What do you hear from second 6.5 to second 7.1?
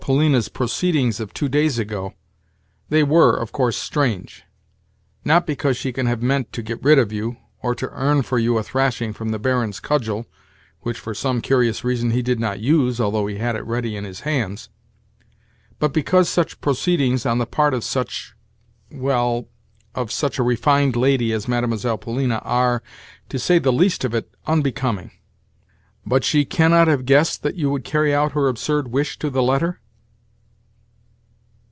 to get rid